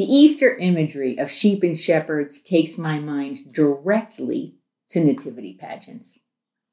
The 0.00 0.10
Easter 0.10 0.56
imagery 0.56 1.18
of 1.18 1.30
sheep 1.30 1.62
and 1.62 1.78
shepherds 1.78 2.40
takes 2.40 2.78
my 2.78 2.98
mind 2.98 3.52
directly 3.52 4.54
to 4.88 5.04
nativity 5.04 5.52
pageants. 5.52 6.20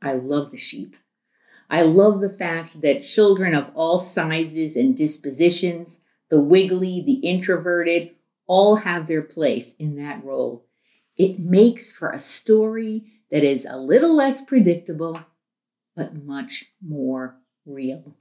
I 0.00 0.12
love 0.12 0.52
the 0.52 0.56
sheep. 0.56 0.96
I 1.68 1.82
love 1.82 2.20
the 2.20 2.28
fact 2.28 2.82
that 2.82 3.02
children 3.02 3.52
of 3.52 3.72
all 3.74 3.98
sizes 3.98 4.76
and 4.76 4.96
dispositions, 4.96 6.04
the 6.30 6.40
wiggly, 6.40 7.02
the 7.04 7.14
introverted, 7.14 8.14
all 8.46 8.76
have 8.76 9.08
their 9.08 9.22
place 9.22 9.74
in 9.74 9.96
that 9.96 10.22
role. 10.22 10.64
It 11.16 11.40
makes 11.40 11.92
for 11.92 12.10
a 12.10 12.20
story 12.20 13.06
that 13.32 13.42
is 13.42 13.66
a 13.66 13.76
little 13.76 14.14
less 14.14 14.40
predictable, 14.40 15.18
but 15.96 16.14
much 16.14 16.66
more 16.80 17.38
real. 17.64 18.14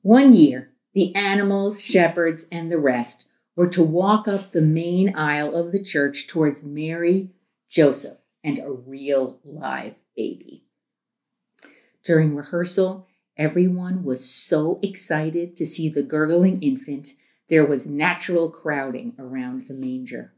One 0.00 0.32
year, 0.32 0.72
the 0.94 1.14
animals, 1.14 1.84
shepherds, 1.84 2.48
and 2.50 2.68
the 2.68 2.80
rest 2.80 3.28
were 3.54 3.68
to 3.68 3.82
walk 3.82 4.26
up 4.26 4.50
the 4.50 4.62
main 4.62 5.14
aisle 5.14 5.54
of 5.54 5.72
the 5.72 5.82
church 5.82 6.26
towards 6.26 6.64
Mary, 6.64 7.30
Joseph, 7.68 8.18
and 8.42 8.58
a 8.58 8.72
real 8.72 9.38
live 9.44 9.96
baby. 10.16 10.64
During 12.02 12.34
rehearsal, 12.34 13.06
everyone 13.36 14.04
was 14.04 14.28
so 14.28 14.80
excited 14.82 15.56
to 15.56 15.66
see 15.66 15.88
the 15.88 16.02
gurgling 16.02 16.62
infant, 16.62 17.10
there 17.48 17.64
was 17.64 17.86
natural 17.86 18.50
crowding 18.50 19.14
around 19.18 19.68
the 19.68 19.74
manger. 19.74 20.32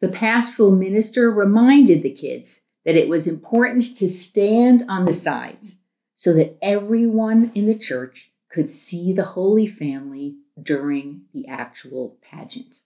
The 0.00 0.08
pastoral 0.08 0.72
minister 0.72 1.30
reminded 1.30 2.02
the 2.02 2.10
kids 2.10 2.62
that 2.84 2.96
it 2.96 3.08
was 3.08 3.26
important 3.26 3.96
to 3.96 4.08
stand 4.08 4.84
on 4.88 5.04
the 5.04 5.12
sides 5.12 5.76
so 6.14 6.32
that 6.34 6.56
everyone 6.62 7.50
in 7.54 7.66
the 7.66 7.78
church 7.78 8.30
could 8.48 8.70
see 8.70 9.12
the 9.12 9.24
Holy 9.24 9.66
Family 9.66 10.36
during 10.60 11.22
the 11.32 11.46
actual 11.46 12.16
pageant. 12.20 12.80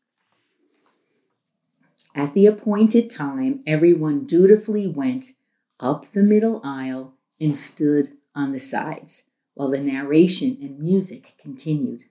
At 2.14 2.34
the 2.34 2.46
appointed 2.46 3.08
time, 3.08 3.62
everyone 3.66 4.26
dutifully 4.26 4.86
went 4.86 5.32
up 5.78 6.06
the 6.06 6.22
middle 6.22 6.60
aisle 6.64 7.14
and 7.40 7.56
stood 7.56 8.16
on 8.34 8.52
the 8.52 8.58
sides 8.58 9.24
while 9.54 9.70
the 9.70 9.80
narration 9.80 10.58
and 10.60 10.78
music 10.78 11.34
continued. 11.38 12.04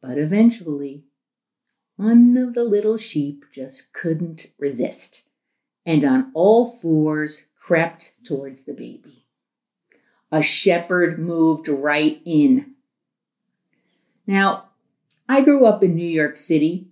But 0.00 0.18
eventually, 0.18 1.04
one 1.96 2.36
of 2.36 2.54
the 2.54 2.64
little 2.64 2.96
sheep 2.96 3.44
just 3.52 3.92
couldn't 3.92 4.46
resist 4.58 5.22
and 5.88 6.04
on 6.04 6.30
all 6.34 6.66
fours 6.66 7.46
crept 7.58 8.12
towards 8.22 8.66
the 8.66 8.74
baby. 8.74 9.24
A 10.30 10.42
shepherd 10.42 11.18
moved 11.18 11.66
right 11.66 12.20
in. 12.26 12.74
Now, 14.28 14.68
I 15.26 15.40
grew 15.40 15.64
up 15.64 15.82
in 15.82 15.96
New 15.96 16.06
York 16.06 16.36
City, 16.36 16.88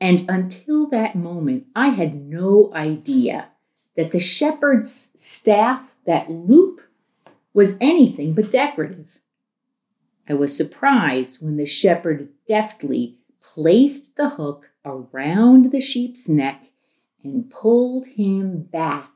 and 0.00 0.24
until 0.28 0.86
that 0.90 1.16
moment, 1.16 1.66
I 1.74 1.88
had 1.88 2.14
no 2.14 2.70
idea 2.72 3.48
that 3.96 4.12
the 4.12 4.20
shepherd's 4.20 5.10
staff, 5.16 5.96
that 6.06 6.30
loop, 6.30 6.80
was 7.52 7.76
anything 7.80 8.32
but 8.32 8.52
decorative. 8.52 9.18
I 10.28 10.34
was 10.34 10.56
surprised 10.56 11.42
when 11.42 11.56
the 11.56 11.66
shepherd 11.66 12.28
deftly 12.46 13.18
placed 13.40 14.16
the 14.16 14.30
hook 14.30 14.70
around 14.84 15.72
the 15.72 15.80
sheep's 15.80 16.28
neck 16.28 16.70
and 17.24 17.50
pulled 17.50 18.06
him 18.06 18.62
back 18.62 19.10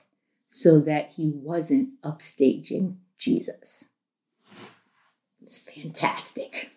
so 0.48 0.80
that 0.80 1.12
he 1.12 1.30
wasn't 1.32 1.90
upstaging 2.02 2.96
Jesus. 3.18 3.88
It's 5.40 5.58
fantastic. 5.58 6.72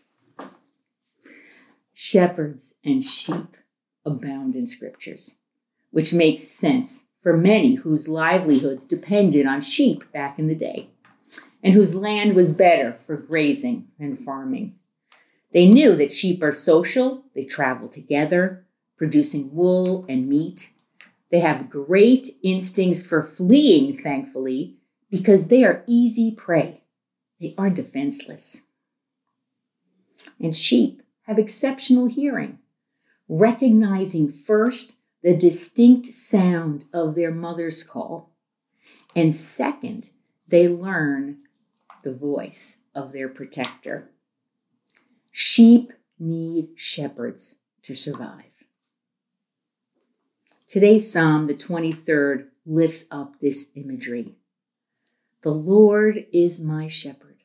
Shepherds 1.98 2.76
and 2.84 3.02
sheep 3.06 3.56
abound 4.06 4.54
in 4.54 4.68
scriptures, 4.68 5.38
which 5.92 6.14
makes 6.14 6.44
sense 6.44 7.06
for 7.24 7.38
many 7.38 7.76
whose 7.76 8.10
livelihoods 8.10 8.86
depended 8.86 9.46
on 9.46 9.62
sheep 9.62 10.12
back 10.12 10.38
in 10.38 10.48
the 10.48 10.56
day 10.56 10.90
and 11.64 11.74
whose 11.74 11.96
land 11.96 12.36
was 12.36 12.52
better 12.52 12.92
for 12.92 13.16
grazing 13.16 13.88
than 13.98 14.18
farming. 14.18 14.76
They 15.54 15.68
knew 15.68 15.96
that 15.96 16.12
sheep 16.12 16.44
are 16.44 16.52
social, 16.52 17.24
they 17.34 17.46
travel 17.46 17.88
together, 17.88 18.66
producing 18.98 19.56
wool 19.56 20.06
and 20.10 20.28
meat. 20.28 20.74
They 21.32 21.40
have 21.40 21.70
great 21.70 22.28
instincts 22.44 23.08
for 23.08 23.24
fleeing, 23.24 23.96
thankfully, 23.96 24.76
because 25.10 25.48
they 25.48 25.64
are 25.64 25.86
easy 25.88 26.36
prey. 26.36 26.84
They 27.40 27.56
are 27.58 27.70
defenseless. 27.70 28.64
And 30.42 30.54
sheep 30.54 31.02
have 31.26 31.40
exceptional 31.40 32.06
hearing, 32.08 32.60
recognizing 33.28 34.32
first 34.32 34.98
the 35.24 35.36
distinct 35.36 36.08
sound 36.16 36.86
of 36.94 37.16
their 37.16 37.32
mother's 37.32 37.84
call, 37.84 38.32
and 39.16 39.34
second, 39.34 40.12
they 40.48 40.68
learn 40.68 41.38
the 42.04 42.14
voice 42.14 42.78
of 42.94 43.12
their 43.12 43.28
protector. 43.28 44.10
Sheep 45.32 45.92
need 46.20 46.70
shepherds 46.76 47.56
to 47.82 47.96
survive. 47.96 48.64
Today's 50.68 51.12
Psalm, 51.12 51.48
the 51.48 51.56
23rd, 51.56 52.48
lifts 52.66 53.08
up 53.10 53.40
this 53.40 53.72
imagery. 53.76 54.36
The 55.42 55.52
Lord 55.52 56.26
is 56.34 56.60
my 56.60 56.88
shepherd, 56.88 57.44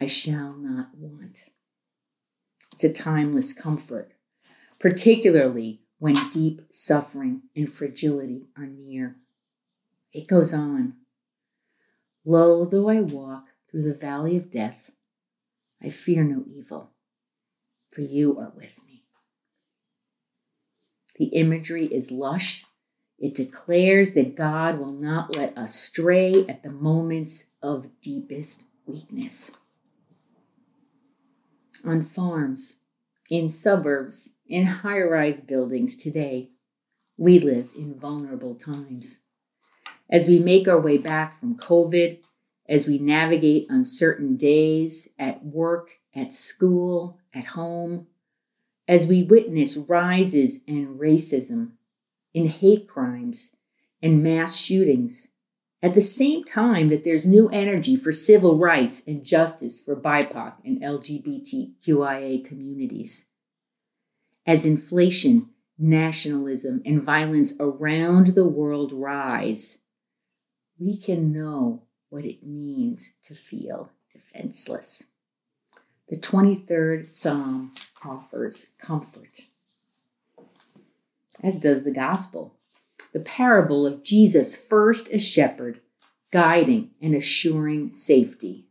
I 0.00 0.06
shall 0.06 0.54
not 0.54 0.94
want. 0.96 1.44
It's 2.72 2.84
a 2.84 2.92
timeless 2.92 3.52
comfort, 3.52 4.12
particularly 4.78 5.80
when 5.98 6.14
deep 6.30 6.62
suffering 6.70 7.42
and 7.54 7.72
fragility 7.72 8.46
are 8.56 8.66
near. 8.66 9.16
It 10.12 10.26
goes 10.26 10.52
on. 10.52 10.94
Lo, 12.24 12.64
though 12.64 12.88
I 12.88 13.00
walk 13.00 13.48
through 13.70 13.82
the 13.82 13.94
valley 13.94 14.36
of 14.36 14.50
death, 14.50 14.90
I 15.82 15.90
fear 15.90 16.24
no 16.24 16.44
evil 16.46 16.92
for 17.92 18.00
you 18.00 18.38
are 18.38 18.52
with 18.56 18.80
me. 18.86 19.04
The 21.16 21.26
imagery 21.26 21.84
is 21.84 22.10
lush. 22.10 22.64
It 23.18 23.34
declares 23.34 24.14
that 24.14 24.34
God 24.34 24.78
will 24.78 24.92
not 24.92 25.36
let 25.36 25.56
us 25.56 25.74
stray 25.74 26.46
at 26.48 26.62
the 26.62 26.70
moments 26.70 27.44
of 27.62 28.00
deepest 28.00 28.64
weakness. 28.86 29.52
On 31.84 32.02
farms, 32.02 32.78
in 33.28 33.48
suburbs, 33.48 34.34
in 34.46 34.66
high 34.66 35.00
rise 35.00 35.40
buildings 35.40 35.96
today, 35.96 36.50
we 37.16 37.40
live 37.40 37.70
in 37.76 37.94
vulnerable 37.94 38.54
times. 38.54 39.22
As 40.08 40.28
we 40.28 40.38
make 40.38 40.68
our 40.68 40.80
way 40.80 40.96
back 40.96 41.32
from 41.32 41.56
COVID, 41.56 42.20
as 42.68 42.86
we 42.86 42.98
navigate 42.98 43.66
uncertain 43.68 44.36
days 44.36 45.08
at 45.18 45.44
work, 45.44 45.98
at 46.14 46.32
school, 46.32 47.18
at 47.34 47.46
home, 47.46 48.06
as 48.86 49.08
we 49.08 49.24
witness 49.24 49.76
rises 49.76 50.62
in 50.68 50.98
racism, 50.98 51.72
in 52.32 52.46
hate 52.46 52.86
crimes, 52.86 53.56
and 54.00 54.22
mass 54.22 54.56
shootings, 54.56 55.31
at 55.82 55.94
the 55.94 56.00
same 56.00 56.44
time 56.44 56.88
that 56.88 57.02
there's 57.02 57.26
new 57.26 57.48
energy 57.48 57.96
for 57.96 58.12
civil 58.12 58.58
rights 58.58 59.06
and 59.06 59.24
justice 59.24 59.80
for 59.80 59.96
BIPOC 59.96 60.54
and 60.64 60.80
LGBTQIA 60.80 62.44
communities. 62.44 63.26
As 64.46 64.64
inflation, 64.64 65.50
nationalism, 65.78 66.82
and 66.86 67.02
violence 67.02 67.56
around 67.58 68.28
the 68.28 68.46
world 68.46 68.92
rise, 68.92 69.78
we 70.78 70.96
can 70.96 71.32
know 71.32 71.82
what 72.10 72.24
it 72.24 72.44
means 72.44 73.14
to 73.24 73.34
feel 73.34 73.90
defenseless. 74.12 75.04
The 76.08 76.16
23rd 76.16 77.08
Psalm 77.08 77.72
offers 78.04 78.70
comfort, 78.78 79.40
as 81.42 81.58
does 81.58 81.84
the 81.84 81.90
Gospel. 81.90 82.54
The 83.12 83.20
parable 83.20 83.86
of 83.86 84.02
Jesus 84.02 84.56
first 84.56 85.10
as 85.10 85.26
shepherd, 85.26 85.80
guiding 86.30 86.90
and 87.00 87.14
assuring 87.14 87.92
safety. 87.92 88.66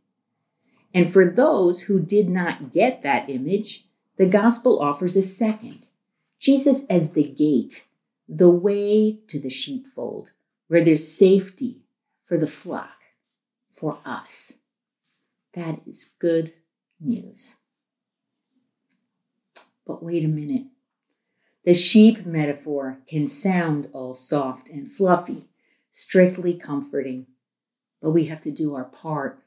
And 0.92 1.10
for 1.10 1.26
those 1.26 1.82
who 1.82 2.00
did 2.00 2.28
not 2.28 2.72
get 2.72 3.02
that 3.02 3.30
image, 3.30 3.86
the 4.16 4.26
Gospel 4.26 4.80
offers 4.80 5.16
a 5.16 5.22
second 5.22 5.88
Jesus 6.38 6.84
as 6.86 7.12
the 7.12 7.22
gate, 7.22 7.86
the 8.28 8.50
way 8.50 9.20
to 9.28 9.38
the 9.38 9.48
sheepfold, 9.48 10.32
where 10.66 10.82
there's 10.82 11.06
safety 11.06 11.82
for 12.24 12.36
the 12.36 12.48
flock, 12.48 13.04
for 13.70 13.98
us. 14.04 14.58
That 15.54 15.82
is 15.86 16.10
good 16.18 16.52
news. 17.00 17.56
But 19.86 20.02
wait 20.02 20.24
a 20.24 20.28
minute. 20.28 20.66
The 21.64 21.74
sheep 21.74 22.26
metaphor 22.26 22.98
can 23.06 23.28
sound 23.28 23.88
all 23.92 24.14
soft 24.14 24.68
and 24.68 24.90
fluffy, 24.90 25.48
strictly 25.92 26.54
comforting, 26.54 27.26
but 28.00 28.10
we 28.10 28.24
have 28.24 28.40
to 28.40 28.50
do 28.50 28.74
our 28.74 28.84
part. 28.84 29.44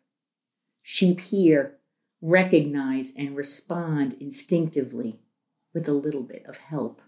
Sheep 0.81 1.19
hear, 1.19 1.75
recognize, 2.21 3.13
and 3.17 3.35
respond 3.35 4.15
instinctively 4.21 5.19
with 5.73 5.89
a 5.89 5.93
little 5.93 6.23
bit 6.23 6.45
of 6.45 6.55
help. 6.55 7.01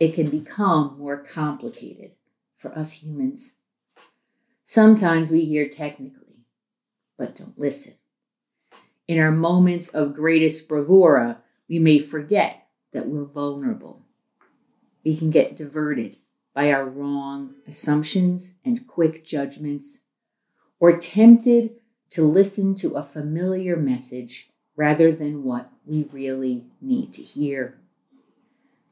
It 0.00 0.14
can 0.14 0.28
become 0.28 0.98
more 0.98 1.18
complicated 1.18 2.12
for 2.56 2.76
us 2.76 3.04
humans. 3.04 3.54
Sometimes 4.64 5.30
we 5.30 5.44
hear 5.44 5.68
technically, 5.68 6.44
but 7.16 7.36
don't 7.36 7.56
listen. 7.56 7.94
In 9.06 9.20
our 9.20 9.30
moments 9.30 9.88
of 9.90 10.12
greatest 10.12 10.68
bravura, 10.68 11.38
we 11.68 11.78
may 11.78 12.00
forget 12.00 12.65
that 12.96 13.08
we're 13.08 13.26
vulnerable. 13.26 14.00
We 15.04 15.18
can 15.18 15.28
get 15.28 15.54
diverted 15.54 16.16
by 16.54 16.72
our 16.72 16.86
wrong 16.86 17.56
assumptions 17.68 18.54
and 18.64 18.86
quick 18.86 19.22
judgments, 19.22 20.00
or 20.80 20.96
tempted 20.96 21.72
to 22.08 22.22
listen 22.22 22.74
to 22.76 22.94
a 22.94 23.02
familiar 23.02 23.76
message 23.76 24.48
rather 24.76 25.12
than 25.12 25.44
what 25.44 25.70
we 25.84 26.08
really 26.10 26.64
need 26.80 27.12
to 27.12 27.22
hear. 27.22 27.78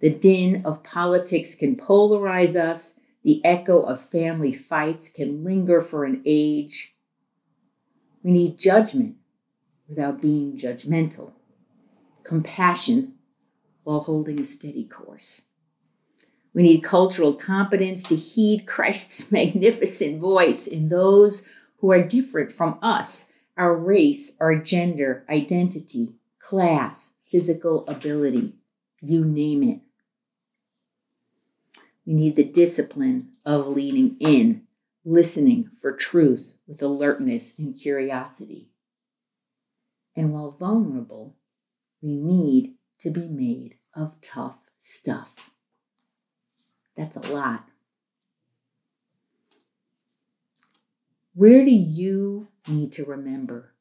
The 0.01 0.11
din 0.11 0.61
of 0.67 0.85
politics 0.85 1.55
can 1.55 1.75
polarize 1.75 2.61
us. 2.61 3.01
The 3.23 3.43
echo 3.43 3.81
of 3.81 4.03
family 4.03 4.53
fights 4.53 5.09
can 5.09 5.43
linger 5.45 5.81
for 5.81 6.05
an 6.05 6.21
age. 6.27 6.95
We 8.23 8.33
need 8.33 8.59
judgment 8.59 9.17
without 9.89 10.21
being 10.21 10.59
judgmental, 10.59 11.33
compassion 12.23 13.15
while 13.85 14.01
holding 14.01 14.41
a 14.41 14.45
steady 14.45 14.85
course. 14.85 15.43
We 16.53 16.63
need 16.63 16.83
cultural 16.83 17.35
competence 17.35 18.03
to 18.05 18.17
heed 18.17 18.67
Christ's 18.67 19.31
magnificent 19.33 20.21
voice 20.21 20.67
in 20.67 20.89
those 20.89 21.49
who 21.79 21.93
are 21.93 22.03
different 22.03 22.51
from 22.51 22.79
us 22.83 23.27
our 23.57 23.77
race, 23.77 24.37
our 24.41 24.57
gender, 24.57 25.25
identity, 25.29 26.15
class, 26.41 27.15
physical 27.25 27.87
ability, 27.87 28.53
you 29.01 29.25
name 29.25 29.63
it. 29.63 29.81
We 32.07 32.15
need 32.15 32.37
the 32.37 32.45
discipline 32.45 33.31
of 33.45 33.67
leaning 33.67 34.17
in, 34.19 34.63
listening 35.05 35.71
for 35.81 35.93
truth 35.93 36.57
with 36.67 36.83
alertness 36.83 37.59
and 37.59 37.79
curiosity. 37.79 38.71
And 40.17 40.33
while 40.33 40.51
vulnerable, 40.51 41.37
we 42.03 42.17
need 42.17 42.75
to 43.05 43.11
be 43.11 43.29
made 43.29 43.77
of 43.95 44.19
tough 44.23 44.71
stuff. 44.79 45.51
That's 46.97 47.17
a 47.19 47.33
lot. 47.35 47.69
Where 51.35 51.67
do 51.67 51.71
you 51.71 52.49
need 52.67 52.93
to 52.93 53.05
remember 53.05 53.75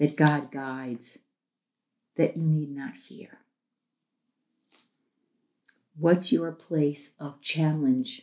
that 0.00 0.16
God 0.16 0.50
guides, 0.50 1.20
that 2.16 2.36
you 2.36 2.42
need 2.42 2.74
not 2.74 2.96
fear? 2.96 3.38
What's 5.96 6.32
your 6.32 6.50
place 6.50 7.14
of 7.20 7.40
challenge 7.40 8.22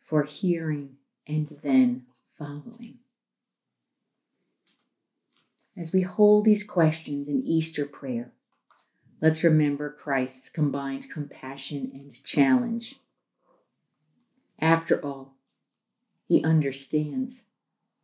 for 0.00 0.22
hearing 0.22 0.96
and 1.26 1.54
then 1.60 2.06
following? 2.26 3.00
As 5.76 5.92
we 5.92 6.00
hold 6.00 6.46
these 6.46 6.64
questions 6.64 7.28
in 7.28 7.42
Easter 7.42 7.84
prayer, 7.84 8.32
let's 9.20 9.44
remember 9.44 9.90
Christ's 9.90 10.48
combined 10.48 11.10
compassion 11.10 11.90
and 11.92 12.22
challenge. 12.24 12.96
After 14.60 15.04
all, 15.04 15.34
he 16.26 16.42
understands 16.44 17.44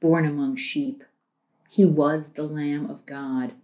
born 0.00 0.24
among 0.24 0.56
sheep. 0.56 1.04
He 1.70 1.84
was 1.84 2.32
the 2.32 2.44
Lamb 2.44 2.88
of 2.90 3.06
God 3.06 3.54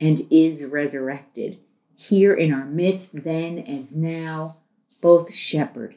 and 0.00 0.26
is 0.30 0.64
resurrected, 0.64 1.58
here 1.96 2.32
in 2.32 2.52
our 2.52 2.64
midst, 2.64 3.24
then 3.24 3.58
as 3.58 3.96
now, 3.96 4.58
both 5.00 5.34
shepherd 5.34 5.96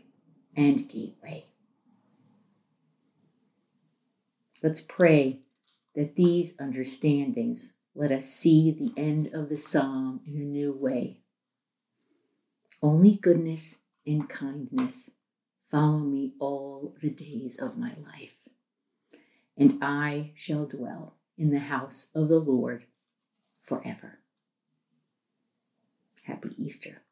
and 0.56 0.90
gateway. 0.90 1.46
Let's 4.64 4.82
pray 4.82 5.42
that 5.96 6.16
these 6.16 6.58
understandings 6.60 7.74
let 7.96 8.12
us 8.12 8.26
see 8.26 8.72
the 8.72 8.94
end 8.96 9.30
of 9.34 9.50
the 9.50 9.58
psalm 9.58 10.22
in 10.26 10.36
a 10.36 10.46
new 10.46 10.72
way. 10.72 11.20
Only 12.82 13.16
goodness 13.16 13.82
and 14.06 14.28
kindness 14.30 15.12
follow 15.70 16.00
me 16.00 16.34
all 16.40 16.96
the 17.02 17.10
days 17.10 17.58
of 17.60 17.78
my 17.78 17.94
life 18.04 18.48
and 19.62 19.78
I 19.82 20.32
shall 20.34 20.66
dwell 20.66 21.18
in 21.38 21.52
the 21.52 21.60
house 21.60 22.10
of 22.16 22.30
the 22.30 22.40
Lord 22.40 22.86
forever. 23.60 24.20
Happy 26.24 26.50
Easter. 26.58 27.04